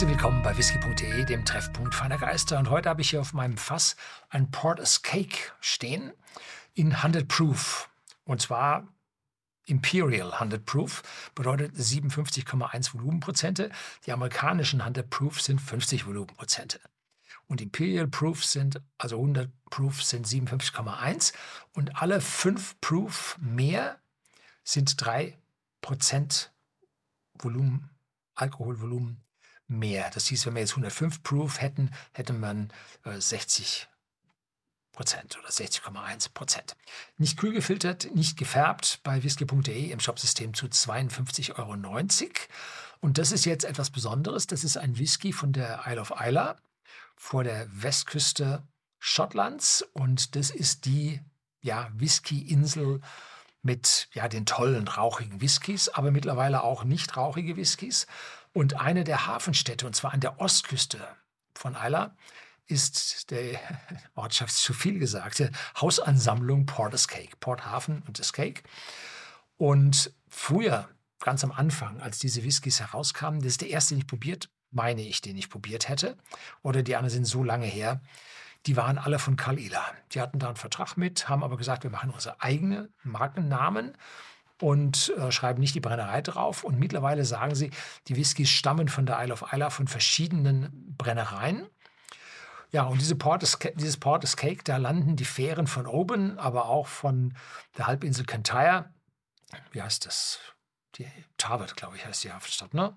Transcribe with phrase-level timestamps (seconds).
[0.00, 2.58] Herzlich willkommen bei whisky.de, dem Treffpunkt feiner Geister.
[2.58, 3.96] Und heute habe ich hier auf meinem Fass
[4.30, 6.14] ein Porter's Cake stehen
[6.72, 7.90] in 100 Proof.
[8.24, 8.88] Und zwar
[9.66, 11.02] Imperial 100 Proof
[11.34, 13.70] bedeutet 57,1 Volumenprozente.
[14.06, 16.80] Die amerikanischen 100 Proof sind 50 Volumenprozente.
[17.46, 21.34] Und Imperial Proof sind, also 100 Proof sind 57,1.
[21.74, 23.98] Und alle 5 Proof mehr
[24.64, 26.48] sind 3%
[27.34, 27.90] Volumen,
[28.34, 29.22] Alkoholvolumen
[29.70, 30.10] mehr.
[30.12, 32.72] Das hieß, wenn wir jetzt 105 Proof hätten, hätte man
[33.04, 33.88] äh, 60
[34.92, 36.76] Prozent oder 60,1 Prozent.
[37.16, 41.74] Nicht kühl gefiltert, nicht gefärbt bei whisky.de im Shopsystem zu 52,90 Euro.
[43.00, 44.46] Und das ist jetzt etwas Besonderes.
[44.46, 46.56] Das ist ein Whisky von der Isle of Isla
[47.16, 48.62] vor der Westküste
[48.98, 49.82] Schottlands.
[49.94, 51.20] Und das ist die
[51.62, 53.00] ja, Whisky-Insel
[53.62, 58.06] mit ja, den tollen rauchigen Whiskys, aber mittlerweile auch nicht rauchige Whiskys.
[58.52, 61.06] Und eine der Hafenstädte, und zwar an der Ostküste
[61.54, 62.16] von Isla,
[62.66, 63.60] ist der
[64.14, 68.62] Ortschaft zu viel gesagte Hausansammlung Porter's Cake, Port Hafen und das Cake.
[69.56, 70.88] Und früher,
[71.20, 75.02] ganz am Anfang, als diese Whiskys herauskamen, das ist der erste, den ich probiert, meine
[75.02, 76.16] ich, den ich probiert hätte.
[76.62, 78.00] Oder die anderen sind so lange her.
[78.66, 79.84] Die waren alle von Karl Ila.
[80.12, 83.96] Die hatten da einen Vertrag mit, haben aber gesagt, wir machen unsere eigenen Markennamen
[84.60, 86.64] und äh, schreiben nicht die Brennerei drauf.
[86.64, 87.70] Und mittlerweile sagen sie,
[88.08, 91.66] die Whiskys stammen von der Isle of Isla von verschiedenen Brennereien.
[92.72, 93.42] Ja, und diese Port
[93.74, 97.34] dieses Port is Cake, da landen die Fähren von Oban, aber auch von
[97.76, 98.90] der Halbinsel Kintyre.
[99.72, 100.38] Wie heißt das?
[100.96, 102.94] Die Tarbert, glaube ich, heißt die Hafenstadt, ne?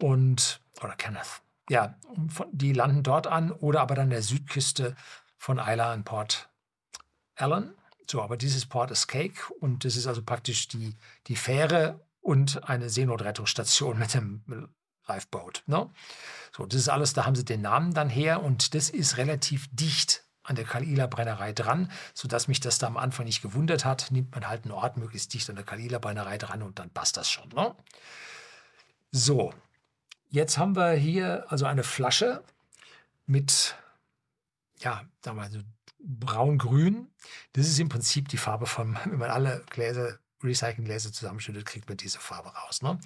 [0.00, 1.42] Und, oder Kenneth.
[1.68, 1.94] Ja,
[2.50, 4.96] die landen dort an oder aber dann der Südküste
[5.36, 6.48] von Isla in Port
[7.36, 7.74] Allen.
[8.10, 10.94] So, aber dieses Port ist Cake und das ist also praktisch die,
[11.26, 14.42] die Fähre und eine Seenotrettungsstation mit dem
[15.06, 15.62] Lifeboat.
[15.66, 15.90] Ne?
[16.56, 19.68] So, das ist alles, da haben sie den Namen dann her und das ist relativ
[19.72, 24.10] dicht an der Kalila Brennerei dran, sodass mich das da am Anfang nicht gewundert hat.
[24.10, 27.16] Nimmt man halt einen Ort möglichst dicht an der Kalila Brennerei dran und dann passt
[27.16, 27.48] das schon.
[27.50, 27.74] Ne?
[29.12, 29.52] So,
[30.30, 32.42] jetzt haben wir hier also eine Flasche
[33.26, 33.76] mit,
[34.78, 35.60] ja, sagen wir mal so
[36.04, 37.08] braun-grün.
[37.52, 41.96] Das ist im Prinzip die Farbe von, wenn man alle Gläser Recycling-Gläser zusammenschüttet, kriegt man
[41.96, 42.82] diese Farbe raus.
[42.82, 42.98] Ne?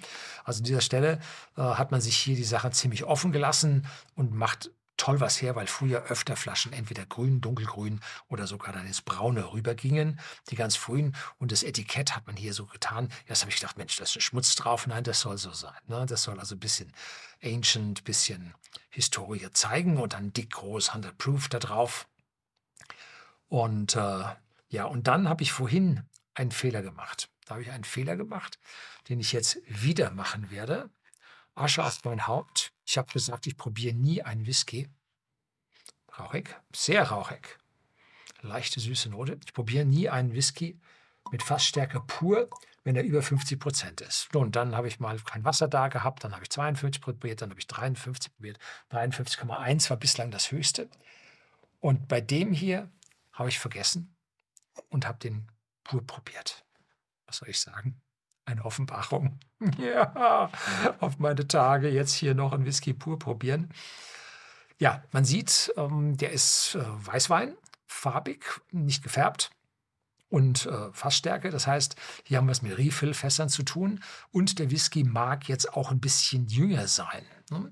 [0.43, 1.19] Also an dieser Stelle
[1.55, 3.85] äh, hat man sich hier die Sache ziemlich offen gelassen
[4.15, 8.87] und macht toll was her, weil früher öfter Flaschen entweder grün, dunkelgrün oder sogar dann
[8.87, 10.19] ins Braune rübergingen,
[10.49, 11.15] die ganz frühen.
[11.37, 13.09] Und das Etikett hat man hier so getan.
[13.27, 14.87] Erst habe ich gedacht, Mensch, da ist Schmutz drauf.
[14.87, 15.79] Nein, das soll so sein.
[15.87, 16.05] Ne?
[16.07, 16.91] Das soll also ein bisschen
[17.43, 18.55] ancient, bisschen
[18.89, 22.07] Historie zeigen und dann dick groß 100 Proof da drauf.
[23.49, 24.23] Und äh,
[24.69, 26.03] ja, und dann habe ich vorhin
[26.33, 27.29] einen Fehler gemacht.
[27.45, 28.59] Da habe ich einen Fehler gemacht,
[29.09, 30.89] den ich jetzt wieder machen werde.
[31.55, 32.73] Asche auf mein Haupt.
[32.85, 34.89] Ich habe gesagt, ich probiere nie einen Whisky.
[36.19, 37.57] Rauchig, sehr rauchig.
[38.41, 39.39] Leichte süße Note.
[39.45, 40.79] Ich probiere nie einen Whisky
[41.31, 42.49] mit Fassstärke pur,
[42.83, 44.33] wenn er über 50 Prozent ist.
[44.35, 47.49] Und dann habe ich mal kein Wasser da gehabt, dann habe ich 52 probiert, dann
[47.49, 48.59] habe ich 53 probiert.
[48.91, 50.89] 53,1 war bislang das höchste.
[51.79, 52.89] Und bei dem hier
[53.37, 54.15] habe ich vergessen
[54.89, 55.47] und habe den
[55.83, 56.65] pur probiert.
[57.27, 58.01] Was soll ich sagen?
[58.45, 59.39] Eine Offenbarung.
[59.79, 60.51] Ja,
[60.99, 63.73] auf meine Tage jetzt hier noch ein Whisky pur probieren.
[64.77, 69.49] Ja, man sieht, ähm, der ist äh, Weißwein, farbig, nicht gefärbt
[70.29, 71.49] und äh, Fassstärke.
[71.49, 74.03] Das heißt, hier haben wir es mit Refill-Fässern zu tun.
[74.31, 77.25] Und der Whisky mag jetzt auch ein bisschen jünger sein.
[77.49, 77.71] Ne?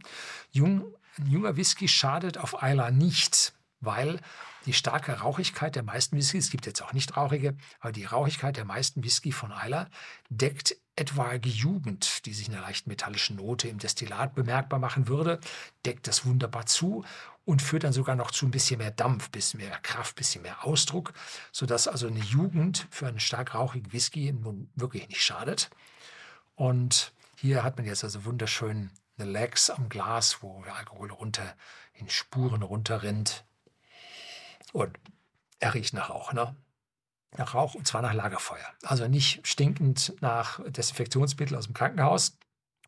[0.49, 0.85] Jung,
[1.19, 3.53] ein junger Whisky schadet auf Isla nicht,
[3.85, 4.19] weil
[4.65, 8.57] die starke Rauchigkeit der meisten Whiskys, es gibt jetzt auch nicht rauchige, aber die Rauchigkeit
[8.57, 9.89] der meisten Whisky von Isla
[10.29, 15.39] deckt etwaige Jugend, die sich in einer leicht metallischen Note im Destillat bemerkbar machen würde,
[15.85, 17.05] deckt das wunderbar zu
[17.43, 20.41] und führt dann sogar noch zu ein bisschen mehr Dampf, bisschen mehr Kraft, ein bisschen
[20.41, 21.13] mehr Ausdruck,
[21.51, 25.69] sodass also eine Jugend für einen stark rauchigen Whisky nun wirklich nicht schadet.
[26.55, 31.55] Und hier hat man jetzt also wunderschön eine Legs am Glas, wo der Alkohol runter
[31.93, 33.45] in Spuren runterrinnt.
[34.75, 34.99] Und
[35.59, 36.53] er riecht nach Rauch, ne?
[37.37, 38.73] Nach Rauch und zwar nach Lagerfeuer.
[38.83, 42.37] Also nicht stinkend nach Desinfektionsmittel aus dem Krankenhaus,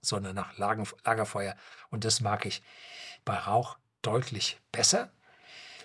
[0.02, 1.56] sondern nach Lagerfeuer.
[1.90, 2.62] Und das mag ich
[3.24, 5.14] bei Rauch deutlich besser.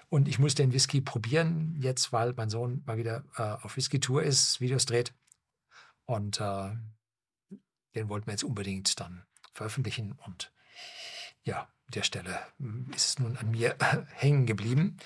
[0.08, 4.24] Und ich muss den Whisky probieren jetzt, weil mein Sohn mal wieder äh, auf Whisky-Tour
[4.24, 5.14] ist, Videos dreht.
[6.04, 6.72] Und äh,
[7.94, 10.18] den wollten wir jetzt unbedingt dann veröffentlichen.
[10.26, 10.52] Und
[11.44, 13.76] ja, der Stelle hm, ist es nun an mir
[14.14, 14.96] hängen geblieben.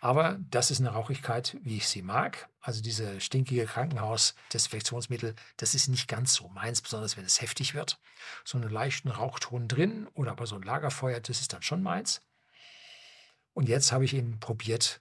[0.00, 2.48] Aber das ist eine Rauchigkeit, wie ich sie mag.
[2.60, 7.98] Also diese stinkige Krankenhaus-Desinfektionsmittel, das ist nicht ganz so meins, besonders wenn es heftig wird.
[8.44, 12.22] So einen leichten Rauchton drin oder aber so ein Lagerfeuer, das ist dann schon meins.
[13.54, 15.00] Und jetzt habe ich ihn probiert,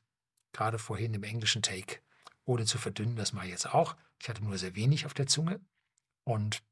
[0.54, 2.00] gerade vorhin im englischen Take,
[2.46, 3.18] ohne zu verdünnen.
[3.18, 3.96] Das mache ich jetzt auch.
[4.22, 5.60] Ich hatte nur sehr wenig auf der Zunge.
[6.24, 6.64] Und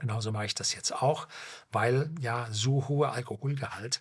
[0.00, 1.28] genauso mache ich das jetzt auch,
[1.70, 4.00] weil ja so hoher Alkoholgehalt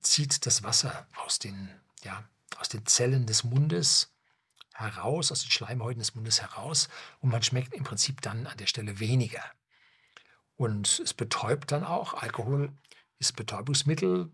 [0.00, 1.70] zieht das Wasser aus den,
[2.02, 2.24] ja,
[2.58, 4.12] aus den Zellen des Mundes
[4.74, 6.88] heraus, aus den Schleimhäuten des Mundes heraus
[7.20, 9.42] und man schmeckt im Prinzip dann an der Stelle weniger.
[10.56, 12.14] Und es betäubt dann auch.
[12.14, 12.72] Alkohol
[13.18, 14.30] ist Betäubungsmittel,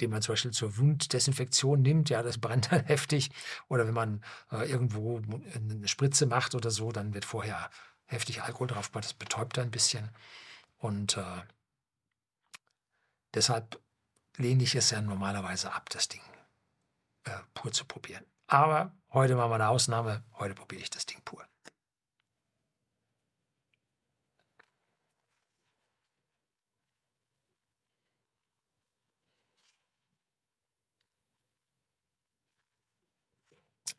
[0.00, 3.30] den man zum Beispiel zur Wunddesinfektion nimmt, ja, das brennt dann heftig.
[3.68, 5.20] Oder wenn man äh, irgendwo
[5.54, 7.70] eine Spritze macht oder so, dann wird vorher
[8.06, 10.10] heftig Alkohol drauf, das betäubt ein bisschen.
[10.78, 11.42] Und äh,
[13.34, 13.80] deshalb
[14.36, 16.22] lehne ich es ja normalerweise ab, das Ding
[17.24, 18.24] äh, pur zu probieren.
[18.46, 20.24] Aber heute machen wir eine Ausnahme.
[20.34, 21.46] Heute probiere ich das Ding pur.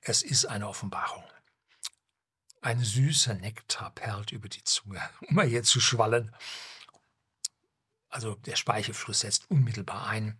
[0.06, 1.24] Es ist eine Offenbarung.
[2.64, 6.34] Ein süßer Nektar perlt über die Zunge, um mal hier zu schwallen.
[8.08, 10.40] Also der Speichelfluss setzt unmittelbar ein.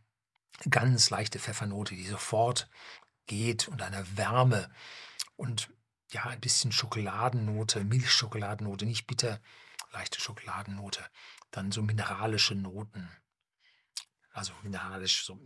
[0.70, 2.70] Ganz leichte Pfeffernote, die sofort
[3.28, 4.72] geht und eine Wärme
[5.36, 5.70] und
[6.12, 9.42] ja, ein bisschen Schokoladennote, Milchschokoladennote, nicht bitter,
[9.92, 11.04] leichte Schokoladennote.
[11.52, 13.10] Dann so mineralische Noten
[14.34, 15.40] also mineralisch, so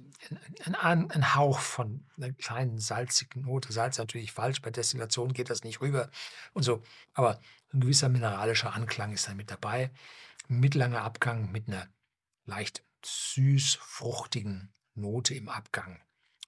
[0.66, 3.72] ein, ein, ein, Hauch von einer kleinen salzigen Note.
[3.74, 6.10] Salz natürlich falsch, bei Destillation geht das nicht rüber
[6.54, 6.82] und so.
[7.14, 7.40] Aber
[7.74, 9.92] ein gewisser mineralischer Anklang ist da mit dabei.
[10.48, 11.88] Mittellanger Abgang mit einer
[12.46, 16.02] leicht süß-fruchtigen Note im Abgang.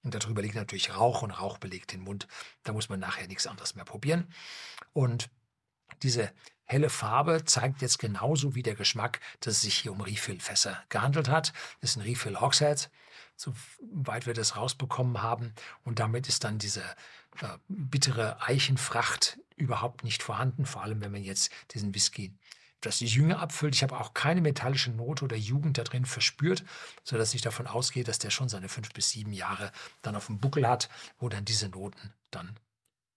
[0.03, 2.27] Und darüber liegt natürlich Rauch und Rauch belegt den Mund.
[2.63, 4.33] Da muss man nachher nichts anderes mehr probieren.
[4.93, 5.29] Und
[6.03, 6.31] diese
[6.69, 11.27] helle Farbe zeigt jetzt genauso wie der Geschmack, dass es sich hier um Refill-Fässer gehandelt
[11.27, 11.51] hat.
[11.81, 12.91] Das ist ein Refill Hogshead,
[13.35, 15.53] soweit wir das rausbekommen haben.
[15.83, 16.83] Und damit ist dann diese
[17.41, 22.33] äh, bittere Eichenfracht überhaupt nicht vorhanden, vor allem wenn man jetzt diesen Whisky
[22.77, 23.75] etwas jünger abfüllt.
[23.75, 26.63] Ich habe auch keine metallische Note oder Jugend da drin verspürt,
[27.03, 29.71] sodass ich davon ausgehe, dass der schon seine fünf bis sieben Jahre
[30.03, 30.87] dann auf dem Buckel hat,
[31.17, 32.57] wo dann diese Noten dann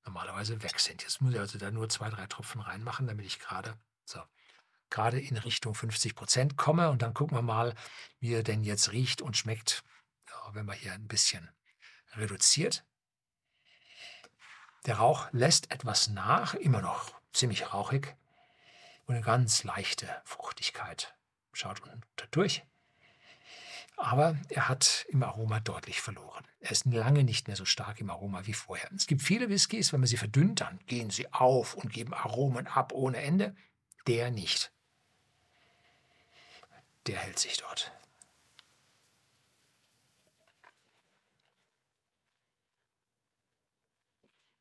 [0.04, 1.02] normalerweise weg sind.
[1.02, 4.20] Jetzt muss ich also da nur zwei, drei Tropfen reinmachen, damit ich gerade so
[4.90, 6.90] gerade in Richtung 50 Prozent komme.
[6.90, 7.74] Und dann gucken wir mal,
[8.20, 9.82] wie er denn jetzt riecht und schmeckt,
[10.28, 11.50] ja, wenn man hier ein bisschen
[12.14, 12.84] reduziert.
[14.86, 18.14] Der Rauch lässt etwas nach, immer noch ziemlich rauchig
[19.06, 21.14] und eine ganz leichte Fruchtigkeit.
[21.52, 22.62] Schaut unten durch
[24.02, 26.44] aber er hat im Aroma deutlich verloren.
[26.58, 28.90] Er ist lange nicht mehr so stark im Aroma wie vorher.
[28.96, 32.66] Es gibt viele Whiskys, wenn man sie verdünnt, dann gehen sie auf und geben Aromen
[32.66, 33.54] ab ohne Ende.
[34.08, 34.72] Der nicht.
[37.06, 37.92] Der hält sich dort.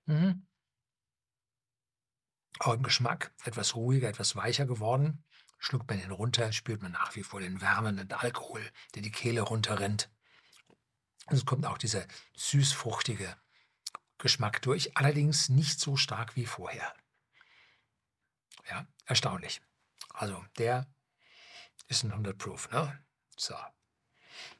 [0.05, 0.45] Mhm.
[2.59, 5.23] Auch im Geschmack etwas ruhiger, etwas weicher geworden.
[5.63, 9.41] Schluckt man ihn runter, spürt man nach wie vor den wärmenden Alkohol, der die Kehle
[9.41, 10.09] runterrennt.
[11.27, 12.03] Es kommt auch dieser
[12.35, 13.37] süßfruchtige
[14.17, 16.91] Geschmack durch, allerdings nicht so stark wie vorher.
[18.71, 19.61] Ja, erstaunlich.
[20.09, 20.87] Also der
[21.89, 22.71] ist ein 100 Proof.
[22.71, 22.99] Ne?
[23.37, 23.55] So.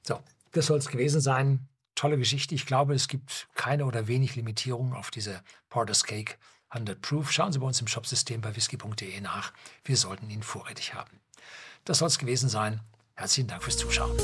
[0.04, 1.68] so, das soll es gewesen sein.
[1.96, 2.54] Tolle Geschichte.
[2.54, 6.38] Ich glaube, es gibt keine oder wenig Limitierung auf diese Porter's Cake
[6.72, 7.32] 100 Proof.
[7.32, 9.54] Schauen Sie bei uns im Shopsystem bei whisky.de nach.
[9.86, 11.20] Wir sollten ihn vorrätig haben.
[11.86, 12.82] Das soll es gewesen sein.
[13.16, 14.18] Herzlichen Dank fürs Zuschauen.